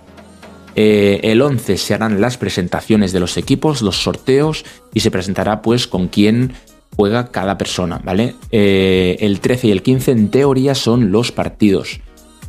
[0.75, 5.61] Eh, el 11 se harán las presentaciones de los equipos, los sorteos y se presentará
[5.61, 6.53] pues con quién
[6.95, 8.35] juega cada persona, ¿vale?
[8.51, 11.99] Eh, el 13 y el 15 en teoría son los partidos.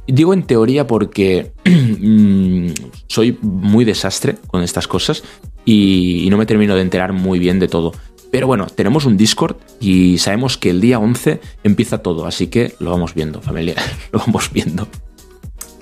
[0.07, 2.69] Digo en teoría porque mm,
[3.09, 5.23] soy muy desastre con estas cosas.
[5.65, 7.93] y, no me termino de enterar muy bien de todo.
[8.35, 12.75] Pero bueno, tenemos un Discord y sabemos que el día 11 empieza todo, así que
[12.81, 13.77] lo vamos viendo, familia,
[14.13, 14.89] lo vamos viendo.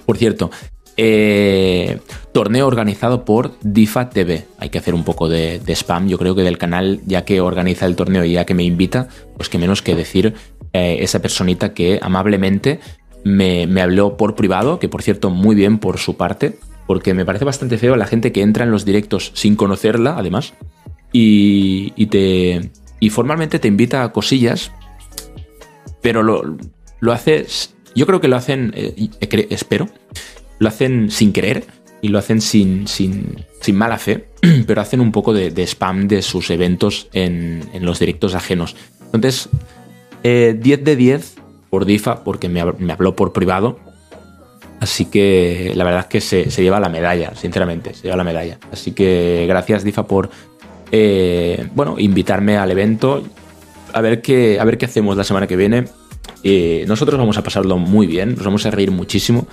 [0.05, 0.51] Por cierto,
[0.99, 1.99] eh,
[2.33, 4.45] torneo organizado por Difa TV.
[4.59, 7.87] Hay que hacer un poco de, spam, yo creo que del canal, ya que organiza
[7.87, 10.35] el torneo y ya que me invita, pues que menos que decir
[10.75, 12.81] eh, esa personita que amablemente
[13.25, 17.45] me, habló por privado, que por cierto, muy bien por su parte, porque me parece
[17.45, 20.55] bastante feo la gente que entra en los directos sin conocerla, además,
[21.13, 22.71] y, y te.
[23.01, 24.71] Y formalmente te invita a cosillas,
[26.01, 26.57] pero lo,
[27.01, 27.75] lo haces.
[27.95, 29.11] Yo creo que lo hacen, eh,
[29.51, 29.89] espero,
[30.59, 31.65] lo hacen sin querer
[32.01, 34.29] y lo hacen sin, sin, sin mala fe,
[34.67, 38.77] pero hacen un poco de, spam de sus eventos en, los directos ajenos.
[39.13, 39.49] Entonces,
[40.23, 41.37] 10 eh, de 10
[41.73, 43.79] por Difa, porque me, habló por privado.
[44.81, 48.59] Así que la verdad es que se, lleva la medalla, sinceramente, se lleva la medalla.
[48.71, 50.29] Así que gracias Difa por,
[50.91, 53.23] eh, bueno, invitarme al evento.
[53.95, 55.87] A ver qué, a ver qué hacemos la semana que viene.
[56.45, 59.47] Eh, nosotros vamos a pasarlo muy bien, nos vamos a reír muchísimo.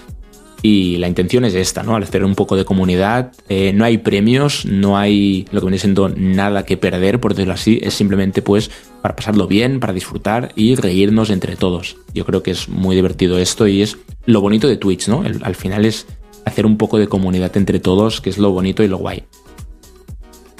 [0.61, 1.95] Y la intención es esta, ¿no?
[1.95, 5.79] Al hacer un poco de comunidad, eh, no hay premios, no hay lo que viene
[5.79, 8.69] siendo nada que perder, por decirlo así, es simplemente pues
[9.01, 11.95] para pasarlo bien, para disfrutar y reírnos entre todos.
[12.13, 15.23] Yo creo que es muy divertido esto y es lo bonito de Twitch, ¿no?
[15.41, 16.05] al final es
[16.45, 19.23] hacer un poco de comunidad entre todos, que es lo bonito y lo guay.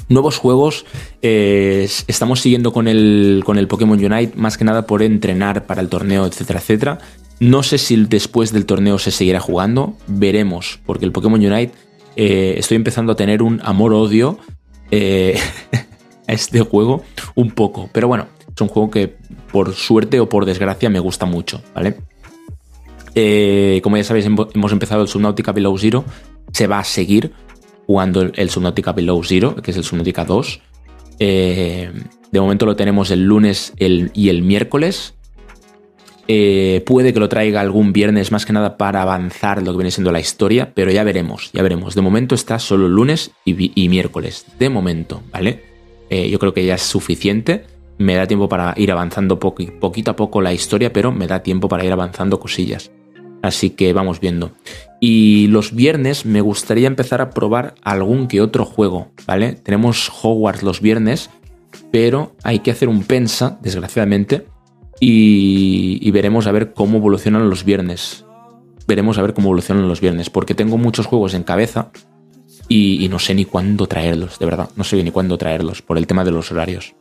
[0.08, 0.86] Nuevos juegos,
[1.22, 5.82] eh, estamos siguiendo con el, con el Pokémon Unite, más que nada por entrenar para
[5.82, 6.98] el torneo, etcétera, etcétera.
[7.40, 11.74] No sé si después del torneo se seguirá jugando, veremos, porque el Pokémon Unite
[12.18, 14.40] eh, estoy empezando a tener un amor-odio
[14.92, 15.40] eh,
[16.28, 17.04] a este juego
[17.36, 17.90] un poco.
[17.94, 19.16] Pero bueno, es un juego que
[19.54, 21.96] por suerte o por desgracia me gusta mucho, ¿vale?
[23.16, 26.04] Eh, como ya sabéis, hemos empezado el Subnautica Below Zero.
[26.52, 27.32] Se va a seguir
[27.88, 30.62] jugando el Subnautica Below Zero, que es el Subnautica 2.
[31.18, 31.92] de
[32.34, 35.16] momento lo tenemos el lunes y el miércoles.
[36.32, 39.90] Eh, puede que lo traiga algún viernes más que nada para avanzar lo que viene
[39.90, 41.96] siendo la historia, pero ya veremos, ya veremos.
[41.96, 44.46] De momento está solo lunes y, miércoles.
[44.60, 45.64] De momento, ¿vale?
[46.12, 47.64] Eh, yo creo que ya es suficiente.
[47.98, 51.68] Me da tiempo para ir avanzando poquito a poco la historia, pero me da tiempo
[51.68, 52.92] para ir avanzando cosillas.
[53.42, 54.52] Así que vamos viendo.
[55.00, 59.54] Y los viernes me gustaría empezar a probar algún que otro juego, ¿vale?
[59.54, 61.32] Tenemos Hogwarts los viernes,
[61.92, 64.46] pero hay que hacer un pensa, desgraciadamente,
[65.00, 68.26] y, veremos a ver cómo evolucionan los viernes.
[68.88, 71.92] Veremos a ver cómo evolucionan los viernes, porque tengo muchos juegos en cabeza
[72.68, 76.08] y, no sé ni cuándo traerlos, de verdad, no sé ni cuándo traerlos por el
[76.08, 76.96] tema de los horarios.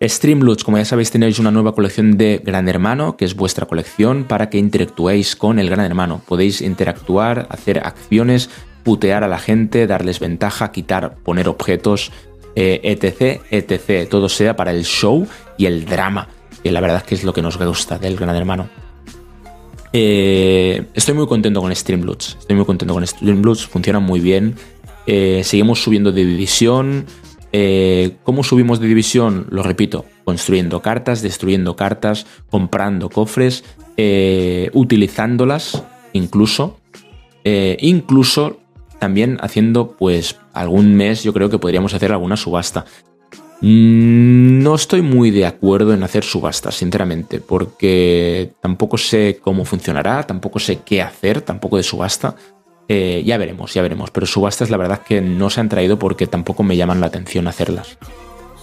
[0.00, 4.24] Streamloots, como ya sabéis, tenéis una nueva colección de Gran Hermano, que es vuestra colección
[4.24, 6.22] para que interactuéis con el Gran Hermano.
[6.24, 8.48] Podéis interactuar, hacer acciones,
[8.84, 12.12] putear a la gente, darles ventaja, quitar, poner objetos,
[12.54, 14.08] eh, etc, etc.
[14.08, 16.28] Todo sea para el show y el drama
[16.68, 18.68] y la verdad es que es lo que nos gusta del Gran Hermano.
[19.92, 22.36] Eh, estoy muy contento con Streamloots.
[22.40, 23.66] Estoy muy contento con Streamloots.
[23.66, 24.54] Funciona muy bien.
[25.06, 27.06] Eh, seguimos subiendo de división.
[27.52, 29.46] Eh, ¿Cómo subimos de división?
[29.50, 33.64] Lo repito, construyendo cartas, destruyendo cartas, comprando cofres,
[34.72, 36.78] utilizándolas incluso.
[37.44, 38.58] incluso
[38.98, 42.84] también haciendo, pues, algún mes yo creo que podríamos hacer alguna subasta.
[43.60, 50.24] Mm, no estoy muy de acuerdo en hacer subastas, sinceramente, porque tampoco sé cómo funcionará,
[50.24, 52.36] tampoco sé qué hacer, tampoco de subasta.
[52.88, 56.26] Eh, ya veremos, ya veremos, pero subastas la verdad que no se han traído porque
[56.26, 57.98] tampoco me llaman la atención hacerlas.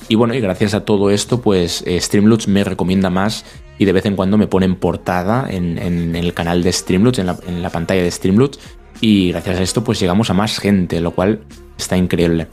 [0.08, 3.46] Y bueno, y gracias a todo esto, pues eh, Streamloots me recomienda más
[3.78, 7.62] y de vez en cuando me pone en portada en, el canal de Streamloots, en
[7.62, 8.60] la, pantalla de Streamloots,
[9.02, 11.42] y gracias a esto pues llegamos a más gente, lo cual
[11.78, 12.48] está increíble.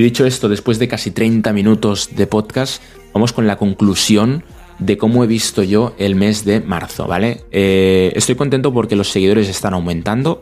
[0.00, 2.82] Y dicho esto, después de casi 30 minutos de podcast,
[3.12, 4.44] vamos con la conclusión
[4.78, 7.42] de cómo he visto yo el mes de marzo, ¿vale?
[7.52, 10.40] Eh, estoy contento porque los seguidores están aumentando.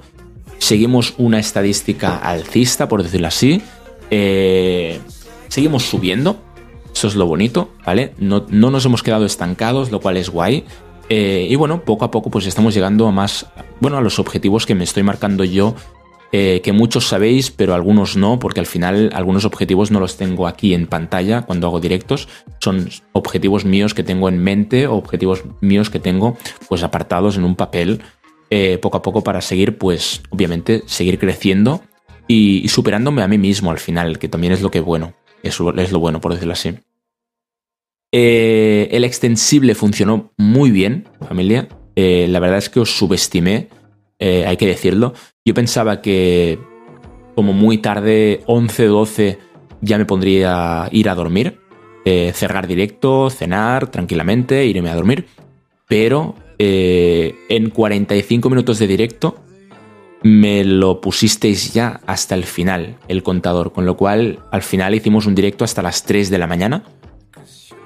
[0.58, 3.60] Seguimos una estadística alcista, por decirlo así.
[4.12, 5.00] Eh,
[5.48, 6.36] seguimos subiendo.
[6.94, 8.14] Eso es lo bonito, ¿vale?
[8.18, 10.66] No, nos hemos quedado estancados, lo cual es guay.
[11.08, 13.46] Eh, y bueno, poco a poco pues estamos llegando a más,
[13.80, 15.74] bueno, a los objetivos que me estoy marcando yo
[16.30, 20.46] eh, que muchos sabéis, pero algunos no, porque al final algunos objetivos no los tengo
[20.46, 22.28] aquí en pantalla cuando hago directos.
[22.60, 26.36] Son objetivos míos que tengo en mente objetivos míos que tengo
[26.68, 28.02] pues apartados en un papel
[28.50, 31.82] eh, poco a poco para seguir, pues obviamente, seguir creciendo
[32.26, 35.14] y, superándome a mí mismo al final, que también es lo que bueno.
[35.42, 36.74] Eso es lo bueno, por decirlo así.
[38.12, 41.68] Eh, el extensible funcionó muy bien, familia.
[41.96, 43.68] la verdad es que os subestimé,
[44.20, 45.14] hay que decirlo.
[45.44, 46.59] Yo pensaba que
[47.38, 49.38] como muy tarde, 11, 12,
[49.81, 51.61] ya me pondría a ir a dormir,
[52.04, 55.26] eh, cerrar directo, cenar tranquilamente, irme a dormir.
[55.87, 59.37] Pero eh, en 45 minutos de directo
[60.22, 65.26] me lo pusisteis ya hasta el final, el contador, con lo cual al final hicimos
[65.26, 66.83] un directo hasta las 3 de la mañana.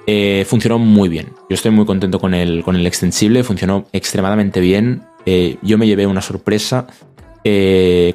[0.07, 1.27] Eh, funcionó muy bien.
[1.49, 5.03] Yo estoy muy contento con el, con el extensible, funcionó extremadamente bien.
[5.25, 6.87] Yo me llevé una sorpresa.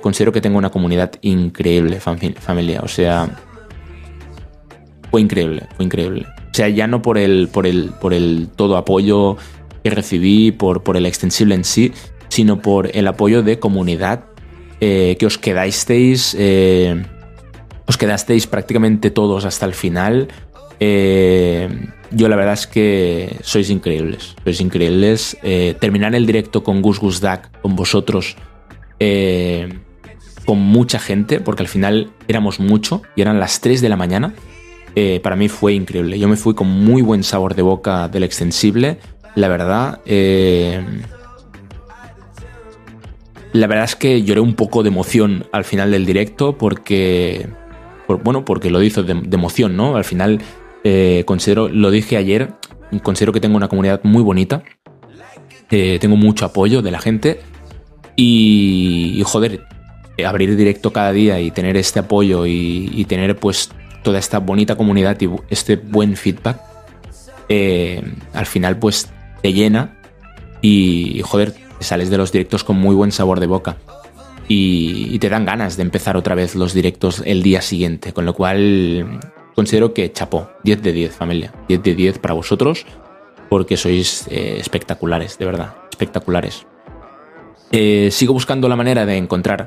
[0.00, 2.80] considero que tengo una comunidad increíble, familia.
[2.82, 3.28] O sea,
[5.10, 6.26] fue increíble, fue increíble.
[6.50, 9.36] O sea, ya no por el, por el, por el todo apoyo
[9.82, 11.92] que recibí, por, por el extensible en sí,
[12.28, 14.24] sino por el apoyo de comunidad
[14.80, 17.02] eh, que os quedasteis, eh,
[17.86, 20.28] os quedasteis prácticamente todos hasta el final.
[20.80, 21.68] Eh,
[22.10, 25.36] yo la verdad es que sois increíbles, sois increíbles.
[25.80, 28.36] terminar el directo con Gus Gus Duck, con vosotros,
[30.46, 34.34] con mucha gente, porque al final éramos mucho y eran las 3 de la mañana.
[34.94, 36.18] Eh, para mí fue increíble.
[36.18, 38.98] Yo me fui con muy buen sabor de boca del extensible.
[39.36, 40.84] La verdad, eh,
[43.52, 47.48] la verdad es que lloré un poco de emoción al final del directo porque,
[48.24, 49.96] bueno, porque lo hizo de, emoción, ¿no?
[49.96, 50.40] Al final
[50.84, 52.52] eh, considero, lo dije ayer,
[53.02, 54.62] considero que tengo una comunidad muy bonita.
[55.68, 57.40] tengo mucho apoyo de la gente
[58.16, 59.64] y, joder,
[60.26, 63.70] abrir directo cada día y tener este apoyo y, y tener pues
[64.02, 66.60] toda esta bonita comunidad y este buen feedback,
[67.48, 69.08] eh, al final pues
[69.42, 69.98] te llena
[70.60, 73.76] y, joder, sales de los directos con muy buen sabor de boca.
[74.48, 78.14] Y, te dan ganas de empezar otra vez los directos el día siguiente.
[78.14, 79.20] Con lo cual
[79.58, 82.86] considero que chapó, 10 de 10 familia, 10 de 10 para vosotros,
[83.48, 86.64] porque sois eh, espectaculares, de verdad, espectaculares.
[87.72, 89.66] Eh, sigo buscando la manera de encontrar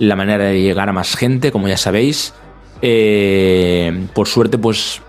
[0.00, 2.34] la manera de llegar a más gente, como ya sabéis.
[2.82, 5.00] Eh, por suerte, pues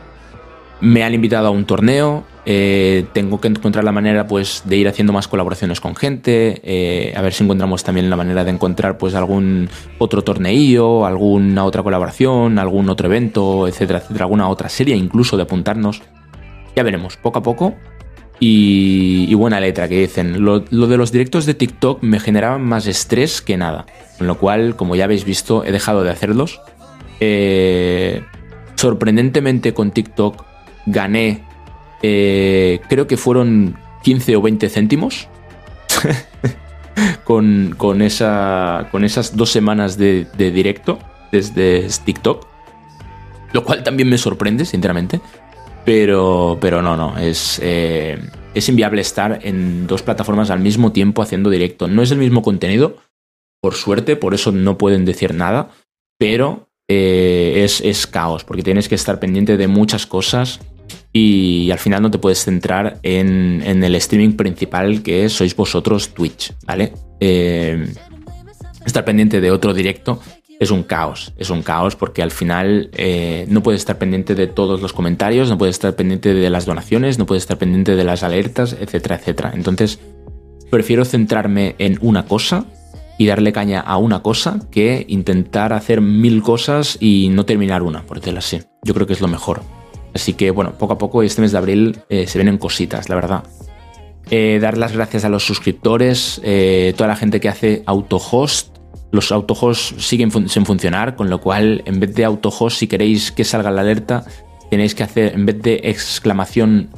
[0.81, 2.23] me han invitado a un torneo.
[2.45, 6.59] Eh, tengo que encontrar la manera pues, de ir haciendo más colaboraciones con gente.
[6.63, 11.65] Eh, a ver si encontramos también la manera de encontrar pues, algún otro torneillo, alguna
[11.65, 16.01] otra colaboración, algún otro evento, etcétera, etcétera, alguna otra serie, incluso de apuntarnos.
[16.75, 17.75] Ya veremos, poco a poco.
[18.39, 20.43] Y, buena letra que dicen.
[20.43, 23.85] Lo, lo, de los directos de TikTok me generaban más estrés que nada.
[24.17, 26.59] Con lo cual, como ya habéis visto, he dejado de hacerlos
[27.23, 28.23] eh,
[28.75, 30.43] sorprendentemente con TikTok
[30.87, 31.43] gané,
[32.01, 35.27] eh, creo que fueron 15 o 20 céntimos.
[37.23, 40.99] con, con, esa, con esas dos semanas de, directo
[41.31, 42.47] desde TikTok.
[43.53, 45.19] Lo cual también me sorprende, sinceramente.
[45.85, 47.17] Pero, pero no, no.
[47.17, 48.19] Es, eh,
[48.53, 51.87] es inviable estar en dos plataformas al mismo tiempo haciendo directo.
[51.87, 52.97] No es el mismo contenido,
[53.61, 55.71] por suerte, por eso no pueden decir nada.
[56.17, 60.59] Pero eh, es, caos, porque tienes que estar pendiente de muchas cosas
[61.13, 66.53] y, al final no te puedes centrar en, el streaming principal que sois vosotros Twitch,
[66.65, 66.93] ¿vale?
[67.19, 67.93] Eh,
[68.85, 70.21] estar pendiente de otro directo
[70.61, 74.45] es un caos, es un caos porque al final eh, no puedes estar pendiente de
[74.45, 78.03] todos los comentarios, no puedes estar pendiente de las donaciones, no puedes estar pendiente de
[78.03, 79.51] las alertas, etcétera, etcétera.
[79.55, 79.99] Entonces,
[80.69, 82.65] prefiero centrarme en una cosa
[83.17, 88.03] y darle caña a una cosa que intentar hacer mil cosas y no terminar una,
[88.03, 88.61] por decirlo así.
[88.83, 89.61] Yo creo que es lo mejor.
[90.13, 93.15] Así que bueno, poco a poco este mes de abril eh, se vienen cositas, la
[93.15, 93.43] verdad.
[94.29, 98.77] Eh, dar las gracias a los suscriptores, eh, toda la gente que hace autohost.
[99.11, 103.43] Los autohost siguen sin funcionar, con lo cual en vez de autohost, si queréis que
[103.43, 104.23] salga la alerta,
[104.69, 106.89] tenéis que hacer, en vez de exclamación,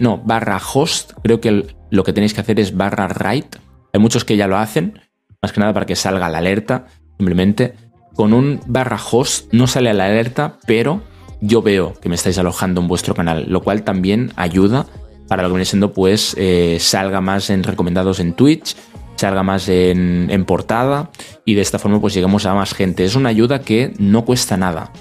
[0.00, 3.58] no, barra host, creo que lo que tenéis que hacer es barra write.
[3.92, 5.00] Hay muchos que ya lo hacen,
[5.42, 6.86] más que nada para que salga la alerta,
[7.18, 7.74] simplemente.
[8.14, 11.02] Con un barra host no sale la alerta, pero
[11.42, 14.86] yo veo que me estáis alojando en vuestro canal, lo cual también ayuda
[15.28, 18.76] para lo que viene siendo, pues, eh, salga más en recomendados en Twitch,
[19.16, 21.10] salga más en, portada
[21.44, 23.04] y de esta forma pues llegamos a más gente.
[23.04, 24.92] Es una ayuda que no cuesta nada,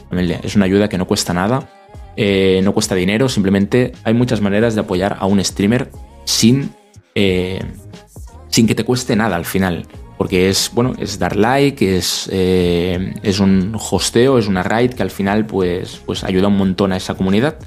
[0.44, 1.70] es una ayuda que no cuesta nada,
[2.18, 5.90] eh, no cuesta dinero, simplemente hay muchas maneras de apoyar a un streamer
[6.26, 6.72] sin,
[7.16, 7.62] eh,
[8.50, 9.88] sin que te cueste nada al final
[10.22, 15.02] porque es, bueno, es dar like, es, eh, es un hosteo, es una raid que
[15.02, 17.58] al final pues, pues ayuda un montón a esa comunidad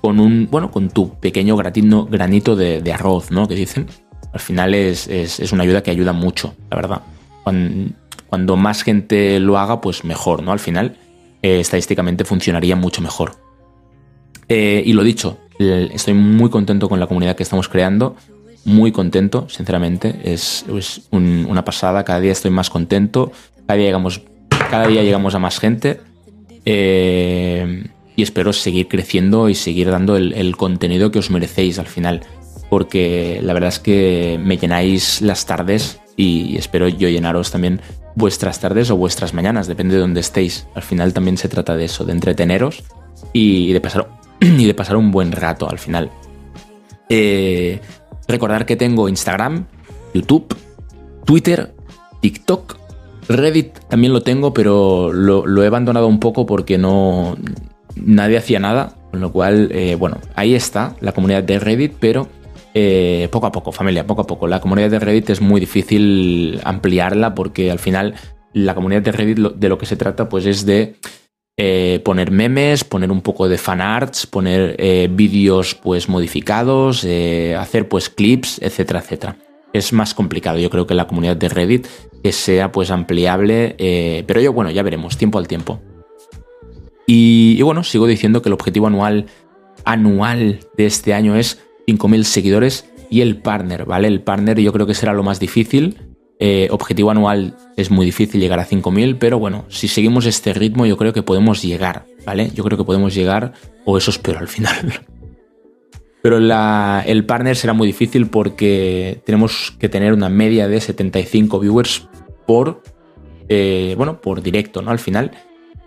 [0.00, 3.48] con un, bueno, con tu pequeño granito, granito de, arroz, ¿no?
[3.48, 3.88] Que dicen.
[4.32, 5.08] Al final es,
[5.52, 7.02] una ayuda que ayuda mucho, la verdad.
[7.42, 10.52] Cuando, más gente lo haga, pues mejor, ¿no?
[10.52, 10.98] Al final,
[11.42, 13.32] eh, estadísticamente funcionaría mucho mejor.
[14.48, 18.14] Eh, y lo dicho, estoy muy contento con la comunidad que estamos creando
[18.64, 20.20] muy contento, sinceramente.
[20.24, 20.64] Es,
[21.10, 23.32] una pasada, cada día estoy más contento,
[23.66, 24.22] cada día llegamos,
[24.70, 26.00] cada día llegamos a más gente.
[26.64, 27.84] Eh,
[28.20, 32.20] y espero seguir creciendo y seguir dando el, contenido que os merecéis al final.
[32.68, 37.80] Porque la verdad es que me llenáis las tardes y espero yo llenaros también
[38.14, 40.66] vuestras tardes o vuestras mañanas, depende de dónde estéis.
[40.74, 42.84] Al final también se trata de eso, de entreteneros
[43.32, 46.10] y de pasar, y de pasar un buen rato al final.
[47.08, 47.80] Eh,
[48.30, 49.66] recordar que tengo Instagram,
[50.14, 50.56] YouTube,
[51.24, 51.74] Twitter,
[52.20, 52.76] TikTok,
[53.28, 57.36] Reddit también lo tengo, pero lo, he abandonado un poco porque no
[57.94, 62.28] nadie hacía nada, con lo cual, eh, bueno, ahí está la comunidad de Reddit, pero
[62.74, 64.46] eh, poco a poco, familia, poco a poco.
[64.46, 68.14] La comunidad de Reddit es muy difícil ampliarla porque al final
[68.52, 70.96] la comunidad de Reddit de lo que se trata pues es de
[71.62, 77.06] eh, poner memes, poner un poco de fanarts, poner eh, vídeos pues modificados,
[77.58, 79.36] hacer pues clips, etcétera, etcétera.
[79.72, 81.86] Es más complicado, yo creo que la comunidad de Reddit
[82.22, 85.80] que sea pues ampliable, pero yo bueno, ya veremos, tiempo al tiempo.
[87.06, 89.26] Y, y bueno, sigo diciendo que el objetivo anual
[89.84, 94.08] anual de este año es 5.000 seguidores y el partner, ¿vale?
[94.08, 95.98] El partner yo creo que será lo más difícil.
[96.42, 100.86] Eh, objetivo anual es muy difícil llegar a 5.000, pero bueno, si seguimos este ritmo
[100.86, 102.50] yo creo que podemos llegar, ¿vale?
[102.54, 103.52] Yo creo que podemos llegar,
[103.84, 105.04] o eso espero al final.
[106.22, 112.08] Pero el partner será muy difícil porque tenemos que tener una media de 75 viewers
[112.46, 112.82] por,
[113.48, 114.90] eh, bueno, por directo, ¿no?
[114.90, 115.30] Al final.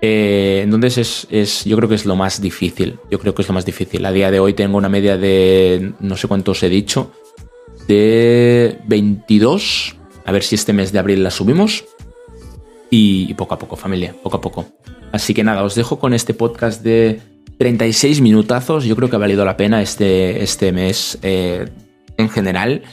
[0.01, 2.97] Eh, entonces es, yo creo que es lo más difícil.
[3.11, 4.03] Yo creo que es lo más difícil.
[4.05, 7.11] A día de hoy tengo una media de, no sé cuántos he dicho,
[7.87, 9.97] de 22.
[10.25, 11.85] A ver si este mes de abril la subimos.
[12.89, 14.65] Y, poco a poco, familia, poco a poco.
[15.11, 17.21] Así que nada, os dejo con este podcast de
[17.57, 18.85] 36 minutazos.
[18.85, 21.69] Yo creo que ha valido la pena este, este mes eh,
[22.17, 22.83] en general.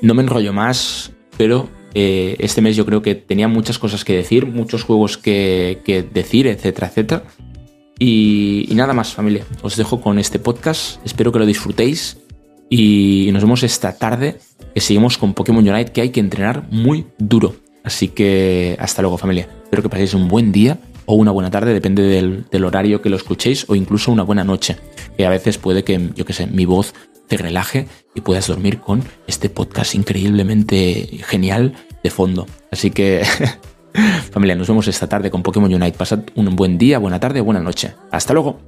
[0.00, 4.14] No me enrollo más, pero eh, este mes yo creo que tenía muchas cosas que
[4.14, 7.22] decir, muchos juegos que, decir, etcétera, etcétera.
[7.98, 9.44] Y, nada más, familia.
[9.62, 11.04] Os dejo con este podcast.
[11.04, 12.18] Espero que lo disfrutéis.
[12.70, 14.38] Y nos vemos esta tarde
[14.74, 17.56] que seguimos con Pokémon Unite, que hay que entrenar muy duro.
[17.84, 19.48] Así que hasta luego, familia.
[19.64, 23.16] Espero que paséis un buen día o una buena tarde, depende del, horario que lo
[23.16, 24.76] escuchéis, o incluso una buena noche.
[25.16, 26.92] Que a veces puede que, yo que sé, mi voz
[27.28, 32.46] te relaje y puedas dormir con este podcast increíblemente genial de fondo.
[32.70, 33.22] Así que,
[34.30, 35.96] familia, nos vemos esta tarde con Pokémon Unite.
[35.96, 37.94] Pasad un buen día, buena tarde, buena noche.
[38.10, 38.60] Hasta luego.